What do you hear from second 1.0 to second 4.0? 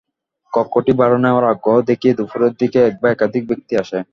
নেওয়ার আগ্রহ দেখিয়ে দুপুরের দিকে এক বা একাধিক ব্যক্তি আসে।